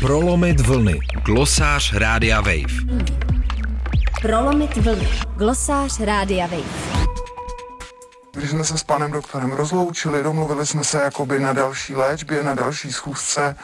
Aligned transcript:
Prolomit 0.00 0.60
vlny. 0.60 1.00
Glosář 1.24 1.92
Rádia 1.92 2.40
Wave. 2.40 2.96
Prolomit 4.22 4.76
vlny. 4.76 5.08
Glosář 5.36 6.00
Rádia 6.00 6.46
Wave. 6.46 7.06
Když 8.32 8.50
jsme 8.50 8.64
se 8.64 8.78
s 8.78 8.82
panem 8.82 9.12
doktorem 9.12 9.52
rozloučili, 9.52 10.22
domluvili 10.22 10.66
jsme 10.66 10.84
se 10.84 11.02
jakoby 11.02 11.40
na 11.40 11.52
další 11.52 11.94
léčbě, 11.94 12.42
na 12.42 12.54
další 12.54 12.92
schůzce, 12.92 13.56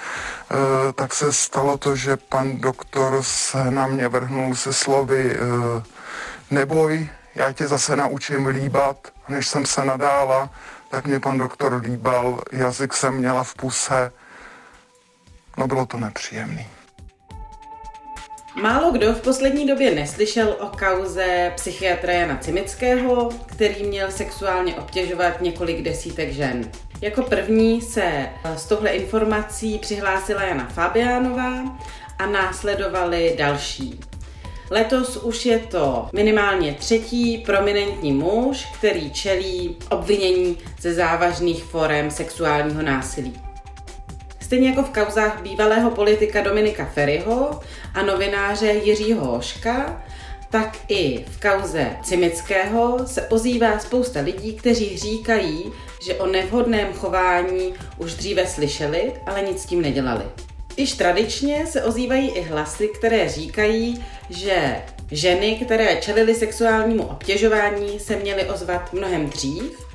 eh, 0.51 0.57
tak 0.93 1.15
se 1.15 1.33
stalo 1.33 1.79
to, 1.79 1.97
že 1.97 2.17
pan 2.17 2.57
doktor 2.57 3.23
se 3.23 3.71
na 3.71 3.87
mě 3.87 4.09
vrhnul 4.09 4.55
se 4.55 4.73
slovy 4.73 5.37
eh, 5.37 5.83
neboj, 6.51 7.09
já 7.35 7.53
tě 7.53 7.69
zase 7.69 7.97
naučím 7.97 8.47
líbat. 8.47 8.97
Než 9.29 9.49
jsem 9.49 9.67
se 9.67 9.85
nadála, 9.85 10.51
tak 10.93 11.07
mě 11.07 11.21
pan 11.21 11.39
doktor 11.39 11.83
líbal, 11.85 12.41
jazyk 12.53 12.93
jsem 12.93 13.15
měla 13.15 13.45
v 13.45 13.55
puse, 13.55 14.13
no 15.59 15.67
bylo 15.67 15.87
to 15.87 15.97
nepříjemný. 15.97 16.67
Málo 18.63 18.91
kdo 18.91 19.13
v 19.15 19.21
poslední 19.21 19.67
době 19.67 19.95
neslyšel 19.95 20.57
o 20.61 20.67
kauze 20.67 21.53
psychiatra 21.55 22.13
Jana 22.13 22.37
Cimického, 22.37 23.31
který 23.47 23.85
měl 23.85 24.11
sexuálně 24.11 24.75
obtěžovat 24.75 25.41
několik 25.41 25.83
desítek 25.83 26.33
žen. 26.33 26.71
Jako 27.01 27.23
první 27.23 27.83
se 27.83 28.29
s 28.45 28.67
touhle 28.67 28.91
informací 28.91 29.79
přihlásila 29.79 30.43
Jana 30.43 30.69
Fabiánová 30.69 31.79
a 32.19 32.27
následovali 32.27 33.35
další. 33.39 34.01
Letos 34.73 35.17
už 35.17 35.47
je 35.47 35.59
to 35.59 36.09
minimálně 36.13 36.75
třetí 36.75 37.39
prominentní 37.39 38.13
muž, 38.13 38.67
který 38.79 39.11
čelí 39.11 39.77
obvinění 39.91 40.59
ze 40.81 40.95
závažných 40.95 41.65
forem 41.65 42.11
sexuálního 42.11 42.83
násilí. 42.83 43.41
Stejně 44.41 44.69
jako 44.69 44.83
v 44.83 44.91
kauzách 44.91 45.43
bývalého 45.43 45.91
politika 45.91 46.43
Dominika 46.43 46.85
Ferryho 46.95 47.61
a 47.95 48.03
novináře 48.03 48.67
Jiřího 48.67 49.25
Hoška, 49.25 50.03
tak 50.51 50.79
i 50.89 51.25
v 51.25 51.41
kauze 51.41 51.91
Cimického 52.03 53.07
se 53.07 53.29
ozývá 53.29 53.79
spousta 53.79 54.21
lidí, 54.21 54.55
kteří 54.55 54.99
říkají, 54.99 55.73
že 56.07 56.15
o 56.15 56.27
nevhodném 56.27 56.93
chování 56.93 57.75
už 57.99 58.15
dříve 58.15 58.47
slyšeli, 58.47 59.13
ale 59.27 59.43
nic 59.43 59.63
s 59.63 59.67
tím 59.67 59.83
nedělali. 59.83 60.25
Již 60.77 60.93
tradičně 60.93 61.67
se 61.67 61.83
ozývají 61.85 62.31
i 62.31 62.43
hlasy, 62.43 62.89
které 62.89 63.29
říkají, 63.29 64.05
že 64.31 64.83
ženy, 65.11 65.61
které 65.65 65.97
čelily 65.97 66.35
sexuálnímu 66.35 67.03
obtěžování, 67.03 68.01
se 68.01 68.17
měly 68.17 68.45
ozvat 68.45 68.93
mnohem 68.93 69.31
dřív 69.31 69.87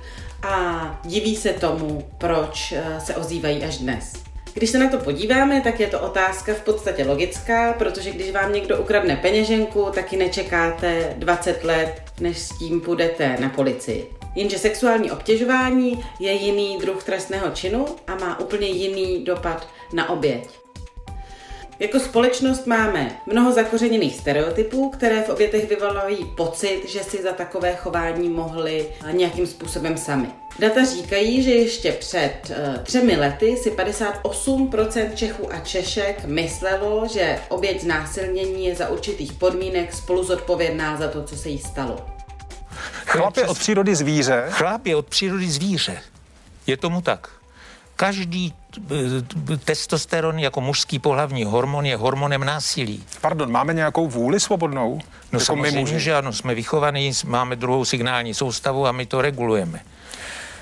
a 0.44 1.00
diví 1.06 1.36
se 1.36 1.54
tomu, 1.54 2.10
proč 2.18 2.72
eh, 2.72 3.00
se 3.00 3.16
ozývají 3.16 3.64
až 3.64 3.78
dnes. 3.78 4.14
Když 4.54 4.70
se 4.70 4.78
na 4.78 4.90
to 4.90 4.98
podíváme, 4.98 5.62
tak 5.62 5.80
je 5.80 5.88
to 5.88 6.00
otázka 6.00 6.54
v 6.54 6.62
podstatě 6.62 7.06
logická, 7.06 7.74
protože 7.74 8.12
když 8.12 8.32
vám 8.32 8.54
někdo 8.54 8.78
ukradne 8.78 9.16
peněženku, 9.16 9.86
taky 9.96 10.18
nečekáte 10.18 11.14
20 11.18 11.64
let, 11.64 12.02
než 12.20 12.38
s 12.38 12.58
tím 12.58 12.82
půjdete 12.82 13.38
na 13.40 13.50
policii. 13.50 14.10
Jenže 14.36 14.58
sexuální 14.58 15.12
obtěžování 15.12 16.06
je 16.20 16.32
jiný 16.32 16.78
druh 16.82 17.04
trestného 17.04 17.50
činu 17.50 17.86
a 18.08 18.16
má 18.16 18.40
úplně 18.40 18.68
jiný 18.68 19.24
dopad 19.26 19.68
na 19.94 20.10
oběť. 20.10 20.67
Jako 21.80 22.00
společnost 22.00 22.68
máme 22.68 23.18
mnoho 23.26 23.54
zakořeněných 23.54 24.16
stereotypů, 24.16 24.90
které 24.90 25.22
v 25.22 25.30
obětech 25.30 25.70
vyvolají 25.70 26.26
pocit, 26.38 26.84
že 26.88 27.04
si 27.04 27.24
za 27.24 27.32
takové 27.32 27.76
chování 27.76 28.30
mohli 28.30 28.88
nějakým 29.12 29.48
způsobem 29.48 29.98
sami. 29.98 30.28
Data 30.60 30.86
říkají, 30.86 31.44
že 31.44 31.52
ještě 31.52 31.92
před 31.92 32.34
uh, 32.50 32.84
třemi 32.84 33.16
lety 33.16 33.58
si 33.58 33.72
58% 33.72 35.14
Čechů 35.14 35.54
a 35.54 35.60
Češek 35.60 36.26
myslelo, 36.26 37.08
že 37.14 37.40
oběť 37.50 37.82
znásilnění 37.82 38.66
je 38.66 38.76
za 38.76 38.90
určitých 38.90 39.34
podmínek 39.34 39.94
spolu 39.94 40.24
zodpovědná 40.24 40.98
za 40.98 41.08
to, 41.08 41.24
co 41.24 41.38
se 41.38 41.50
jí 41.50 41.60
stalo. 41.60 42.06
Chlap 43.06 43.38
je 43.38 43.48
od 43.48 43.60
přírody 43.60 43.96
zvíře. 43.96 44.46
Chlap 44.50 44.86
je 44.86 44.96
od 44.96 45.08
přírody 45.08 45.50
zvíře. 45.50 46.02
Je 46.68 46.78
tomu 46.78 47.02
tak. 47.02 47.37
Každý 47.98 48.54
eh, 48.92 49.58
testosteron 49.58 50.40
jako 50.40 50.62
mužský 50.62 51.00
pohlavní 51.00 51.44
hormon 51.44 51.86
je 51.86 51.98
hormonem 51.98 52.44
násilí. 52.44 53.04
Pardon, 53.22 53.52
máme 53.52 53.74
nějakou 53.74 54.08
vůli 54.08 54.40
svobodnou? 54.40 55.00
No 55.32 55.40
jako 55.40 55.46
samozřejmě, 55.46 55.94
my 55.94 56.00
že 56.00 56.16
ano, 56.16 56.34
jsme 56.34 56.56
vychovaní, 56.56 57.12
máme 57.26 57.56
druhou 57.56 57.86
signální 57.86 58.34
soustavu 58.34 58.88
a 58.88 58.92
my 58.92 59.06
to 59.06 59.22
regulujeme. 59.22 59.80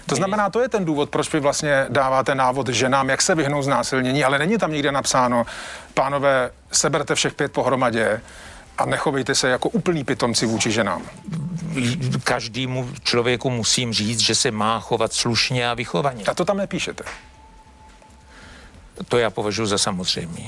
To 0.06 0.16
znamená, 0.16 0.50
to 0.50 0.62
je 0.62 0.70
ten 0.70 0.86
důvod, 0.86 1.10
proč 1.10 1.34
vy 1.34 1.40
vlastně 1.40 1.86
dáváte 1.90 2.36
návod 2.36 2.70
ženám, 2.70 3.10
jak 3.10 3.22
se 3.22 3.36
vyhnout 3.36 3.62
znásilnění, 3.62 4.24
ale 4.24 4.40
není 4.40 4.58
tam 4.58 4.72
nikde 4.72 4.92
napsáno, 4.92 5.46
pánové, 5.94 6.52
seberte 6.72 7.16
všech 7.16 7.34
pět 7.34 7.52
pohromadě 7.52 8.22
a 8.78 8.86
nechovejte 8.86 9.36
se 9.36 9.50
jako 9.50 9.70
úplný 9.70 10.04
pitomci 10.04 10.46
vůči 10.46 10.72
ženám. 10.72 11.02
Každému 12.24 12.90
člověku 13.04 13.50
musím 13.50 13.94
říct, 13.94 14.20
že 14.20 14.36
se 14.36 14.52
má 14.52 14.80
chovat 14.80 15.14
slušně 15.14 15.70
a 15.70 15.74
vychovaně. 15.74 16.24
A 16.24 16.34
to 16.34 16.46
tam 16.46 16.58
nepíšete. 16.58 17.04
To 19.08 19.18
já 19.18 19.30
považuji 19.30 19.66
za 19.66 19.78
samozřejmé. 19.78 20.42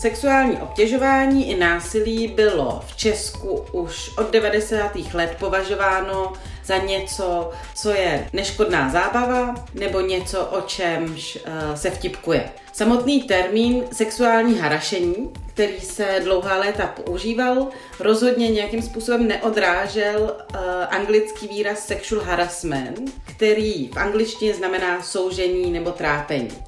Sexuální 0.00 0.56
obtěžování 0.56 1.50
i 1.50 1.56
násilí 1.58 2.28
bylo 2.28 2.84
v 2.86 2.96
Česku 2.96 3.66
už 3.72 4.10
od 4.16 4.30
90. 4.30 4.96
let 5.14 5.36
považováno 5.38 6.32
za 6.68 6.76
něco, 6.76 7.50
co 7.74 7.90
je 7.90 8.28
neškodná 8.32 8.90
zábava 8.90 9.54
nebo 9.74 10.00
něco, 10.00 10.46
o 10.46 10.60
čemž 10.60 11.36
uh, 11.36 11.74
se 11.74 11.90
vtipkuje. 11.90 12.50
Samotný 12.72 13.22
termín 13.22 13.84
sexuální 13.92 14.58
harašení, 14.58 15.32
který 15.46 15.80
se 15.80 16.20
dlouhá 16.24 16.56
léta 16.56 16.86
používal, 16.86 17.68
rozhodně 18.00 18.48
nějakým 18.48 18.82
způsobem 18.82 19.28
neodrážel 19.28 20.20
uh, 20.20 20.60
anglický 20.88 21.48
výraz 21.48 21.86
sexual 21.86 22.24
harassment, 22.24 23.00
který 23.24 23.88
v 23.88 23.96
angličtině 23.96 24.54
znamená 24.54 25.02
soužení 25.02 25.70
nebo 25.70 25.90
trápení. 25.90 26.58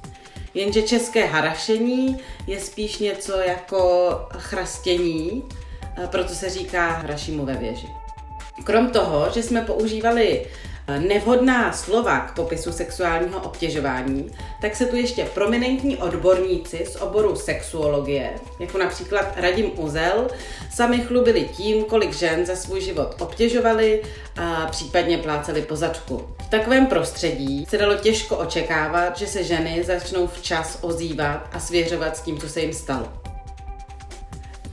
Jenže 0.53 0.81
české 0.81 1.25
harašení 1.25 2.19
je 2.47 2.59
spíš 2.59 2.97
něco 2.97 3.37
jako 3.37 4.09
chrastění, 4.37 5.43
uh, 5.99 6.05
proto 6.05 6.33
se 6.33 6.49
říká 6.49 6.89
hrašímu 6.89 7.45
ve 7.45 7.53
věži. 7.53 8.00
Krom 8.63 8.89
toho, 8.89 9.27
že 9.33 9.43
jsme 9.43 9.61
používali 9.61 10.45
eh, 10.87 10.99
nevhodná 10.99 11.73
slova 11.73 12.19
k 12.19 12.35
popisu 12.35 12.71
sexuálního 12.71 13.39
obtěžování, 13.39 14.31
tak 14.61 14.75
se 14.75 14.85
tu 14.85 14.95
ještě 14.95 15.25
prominentní 15.25 15.97
odborníci 15.97 16.85
z 16.89 16.95
oboru 16.95 17.35
sexuologie, 17.35 18.33
jako 18.59 18.77
například 18.77 19.33
Radim 19.35 19.71
Uzel, 19.75 20.27
sami 20.71 20.99
chlubili 20.99 21.49
tím, 21.57 21.83
kolik 21.83 22.13
žen 22.13 22.45
za 22.45 22.55
svůj 22.55 22.81
život 22.81 23.15
obtěžovali 23.19 24.01
a 24.37 24.67
případně 24.71 25.17
pláceli 25.17 25.61
po 25.61 25.75
zadku. 25.75 26.27
V 26.47 26.49
takovém 26.49 26.85
prostředí 26.85 27.65
se 27.69 27.77
dalo 27.77 27.95
těžko 27.95 28.37
očekávat, 28.37 29.17
že 29.17 29.27
se 29.27 29.43
ženy 29.43 29.83
začnou 29.83 30.27
včas 30.27 30.77
ozývat 30.81 31.49
a 31.51 31.59
svěřovat 31.59 32.17
s 32.17 32.21
tím, 32.21 32.37
co 32.37 32.49
se 32.49 32.61
jim 32.61 32.73
stalo. 32.73 33.20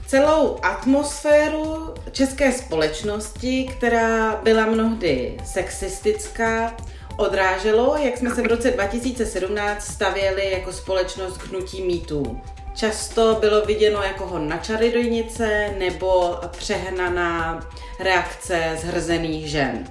Celou 0.09 0.57
atmosféru 0.63 1.93
české 2.11 2.51
společnosti, 2.51 3.67
která 3.77 4.35
byla 4.43 4.65
mnohdy 4.65 5.37
sexistická, 5.43 6.75
odráželo, 7.17 7.97
jak 7.97 8.17
jsme 8.17 8.29
se 8.29 8.41
v 8.41 8.45
roce 8.45 8.71
2017 8.71 9.83
stavěli 9.83 10.51
jako 10.51 10.73
společnost 10.73 11.37
k 11.37 11.47
hnutí 11.47 11.81
mýtů. 11.81 12.41
Často 12.75 13.37
bylo 13.39 13.65
viděno 13.65 14.01
jako 14.03 14.25
hon 14.25 14.49
na 14.49 14.57
čarodojnice 14.57 15.75
nebo 15.79 16.37
přehnaná 16.57 17.59
reakce 17.99 18.77
zhrzených 18.81 19.49
žen. 19.49 19.83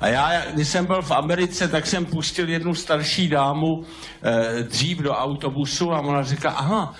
A 0.00 0.08
já, 0.08 0.50
když 0.50 0.68
jsem 0.68 0.86
byl 0.86 1.02
v 1.02 1.10
Americe, 1.10 1.68
tak 1.68 1.86
jsem 1.86 2.06
pustil 2.06 2.48
jednu 2.48 2.74
starší 2.74 3.28
dámu 3.28 3.82
eh, 4.22 4.62
dřív 4.62 4.98
do 4.98 5.12
autobusu 5.12 5.92
a 5.92 6.00
ona 6.00 6.22
říká, 6.22 6.50
aha, 6.50 6.94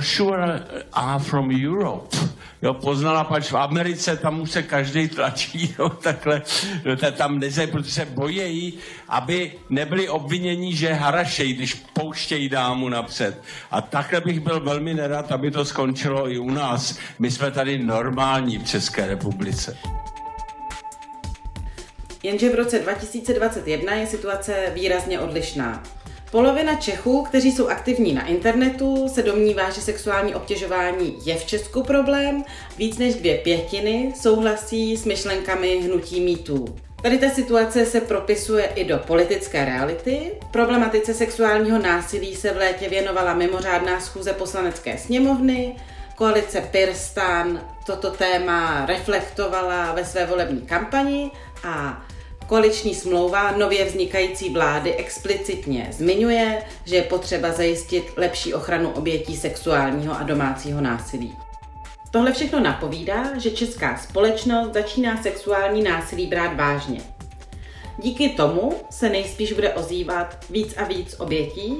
sure 0.00 0.66
are 0.92 1.18
from 1.18 1.50
Europe. 1.50 2.16
Jo, 2.62 2.74
poznala, 2.74 3.24
pač 3.24 3.50
v 3.50 3.56
Americe 3.56 4.16
tam 4.16 4.40
už 4.40 4.50
se 4.50 4.62
každý 4.62 5.08
tlačí, 5.08 5.74
jo, 5.78 5.88
takhle, 5.88 6.42
jo, 6.84 6.96
tam 7.16 7.38
neze, 7.38 7.66
protože 7.66 7.90
se 7.90 8.04
bojejí, 8.04 8.78
aby 9.08 9.52
nebyli 9.70 10.08
obvinění, 10.08 10.76
že 10.76 10.92
harašejí, 10.92 11.54
když 11.54 11.74
pouštějí 11.74 12.48
dámu 12.48 12.88
napřed. 12.88 13.42
A 13.70 13.80
takhle 13.80 14.20
bych 14.20 14.40
byl 14.40 14.60
velmi 14.60 14.94
nerad, 14.94 15.32
aby 15.32 15.50
to 15.50 15.64
skončilo 15.64 16.30
i 16.30 16.38
u 16.38 16.50
nás. 16.50 16.98
My 17.18 17.30
jsme 17.30 17.50
tady 17.50 17.78
normální 17.78 18.58
v 18.58 18.64
České 18.64 19.06
republice. 19.06 19.78
Jenže 22.22 22.50
v 22.50 22.54
roce 22.54 22.78
2021 22.78 23.92
je 23.92 24.06
situace 24.06 24.72
výrazně 24.74 25.20
odlišná. 25.20 25.82
Polovina 26.30 26.74
Čechů, 26.74 27.22
kteří 27.22 27.52
jsou 27.52 27.68
aktivní 27.68 28.12
na 28.12 28.26
internetu, 28.26 29.08
se 29.08 29.22
domnívá, 29.22 29.70
že 29.70 29.80
sexuální 29.80 30.34
obtěžování 30.34 31.18
je 31.24 31.36
v 31.36 31.44
Česku 31.44 31.82
problém. 31.82 32.44
Víc 32.78 32.98
než 32.98 33.14
dvě 33.14 33.38
pětiny 33.38 34.12
souhlasí 34.20 34.96
s 34.96 35.04
myšlenkami 35.04 35.80
hnutí 35.80 36.20
mýtů. 36.20 36.76
Tady 37.02 37.18
ta 37.18 37.30
situace 37.30 37.86
se 37.86 38.00
propisuje 38.00 38.64
i 38.64 38.84
do 38.84 38.98
politické 38.98 39.64
reality. 39.64 40.32
Problematice 40.50 41.14
sexuálního 41.14 41.78
násilí 41.78 42.34
se 42.34 42.52
v 42.52 42.56
létě 42.56 42.88
věnovala 42.88 43.34
mimořádná 43.34 44.00
schůze 44.00 44.32
poslanecké 44.32 44.98
sněmovny. 44.98 45.76
Koalice 46.14 46.60
Pirstan 46.60 47.60
toto 47.86 48.10
téma 48.10 48.86
reflektovala 48.86 49.92
ve 49.92 50.04
své 50.04 50.26
volební 50.26 50.60
kampani 50.60 51.30
a 51.64 52.02
Koaliční 52.48 52.94
smlouva 52.94 53.52
nově 53.52 53.84
vznikající 53.84 54.50
vlády 54.50 54.94
explicitně 54.94 55.88
zmiňuje, 55.90 56.62
že 56.84 56.96
je 56.96 57.02
potřeba 57.02 57.52
zajistit 57.52 58.04
lepší 58.16 58.54
ochranu 58.54 58.90
obětí 58.90 59.36
sexuálního 59.36 60.14
a 60.14 60.22
domácího 60.22 60.80
násilí. 60.80 61.36
Tohle 62.10 62.32
všechno 62.32 62.60
napovídá, 62.60 63.38
že 63.38 63.50
česká 63.50 63.96
společnost 63.96 64.74
začíná 64.74 65.22
sexuální 65.22 65.82
násilí 65.82 66.26
brát 66.26 66.56
vážně. 66.56 67.00
Díky 67.98 68.28
tomu 68.28 68.72
se 68.90 69.08
nejspíš 69.08 69.52
bude 69.52 69.74
ozývat 69.74 70.44
víc 70.50 70.74
a 70.76 70.84
víc 70.84 71.14
obětí 71.18 71.76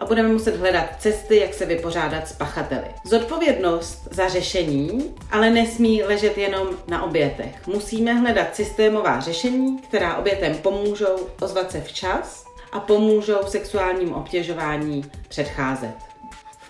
a 0.00 0.04
budeme 0.04 0.28
muset 0.28 0.56
hledat 0.56 0.86
cesty, 0.98 1.36
jak 1.36 1.54
se 1.54 1.66
vypořádat 1.66 2.28
s 2.28 2.32
pachateli. 2.32 2.86
Zodpovědnost 3.04 4.08
za 4.10 4.28
řešení 4.28 5.14
ale 5.30 5.50
nesmí 5.50 6.02
ležet 6.02 6.38
jenom 6.38 6.68
na 6.88 7.02
obětech. 7.02 7.66
Musíme 7.66 8.14
hledat 8.14 8.56
systémová 8.56 9.20
řešení, 9.20 9.78
která 9.78 10.16
obětem 10.16 10.54
pomůžou 10.54 11.16
ozvat 11.40 11.70
se 11.70 11.80
včas 11.80 12.44
a 12.72 12.80
pomůžou 12.80 13.38
sexuálním 13.46 14.14
obtěžování 14.14 15.04
předcházet 15.28 16.09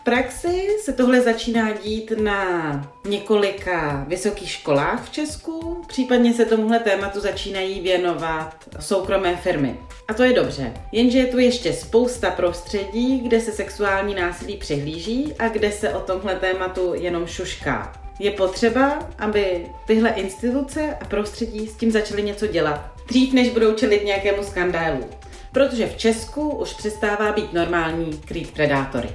praxi 0.05 0.69
se 0.81 0.93
tohle 0.93 1.21
začíná 1.21 1.73
dít 1.73 2.13
na 2.23 2.73
několika 3.09 4.05
vysokých 4.09 4.51
školách 4.51 5.05
v 5.05 5.11
Česku, 5.11 5.85
případně 5.87 6.35
se 6.35 6.45
tomuhle 6.45 6.79
tématu 6.79 7.21
začínají 7.21 7.81
věnovat 7.81 8.55
soukromé 8.81 9.37
firmy. 9.37 9.81
A 10.09 10.15
to 10.15 10.23
je 10.23 10.33
dobře. 10.33 10.73
Jenže 10.93 11.19
je 11.19 11.27
tu 11.27 11.39
ještě 11.39 11.73
spousta 11.73 12.31
prostředí, 12.31 13.21
kde 13.21 13.41
se 13.41 13.53
sexuální 13.53 14.15
násilí 14.15 14.57
přehlíží 14.57 15.35
a 15.39 15.49
kde 15.49 15.73
se 15.73 15.95
o 15.95 16.01
tomhle 16.01 16.35
tématu 16.35 16.95
jenom 16.95 17.27
šušká. 17.27 17.93
Je 18.19 18.31
potřeba, 18.31 19.09
aby 19.19 19.67
tyhle 19.87 20.11
instituce 20.11 20.97
a 21.01 21.05
prostředí 21.05 21.67
s 21.67 21.77
tím 21.77 21.91
začaly 21.91 22.23
něco 22.23 22.47
dělat. 22.47 22.91
Dřív, 23.09 23.33
než 23.33 23.49
budou 23.51 23.75
čelit 23.75 24.05
nějakému 24.05 24.43
skandálu. 24.43 25.05
Protože 25.53 25.87
v 25.87 25.97
Česku 25.97 26.51
už 26.51 26.75
přestává 26.75 27.33
být 27.33 27.53
normální 27.53 28.21
krýt 28.25 28.51
predátory. 28.51 29.09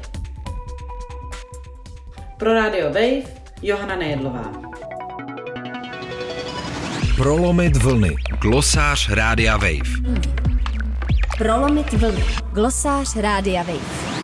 Pro 2.37 2.53
Radio 2.53 2.85
Wave 2.85 3.23
Johana 3.61 3.95
Nejedlová. 3.95 4.51
Prolomit 7.17 7.77
vlny. 7.77 8.15
Glosář 8.41 9.09
Rádia 9.09 9.57
Wave. 9.57 10.19
Prolomit 11.37 11.93
vlny. 11.93 12.23
Glosář 12.53 13.15
Rádia 13.15 13.63
Wave. 13.63 14.14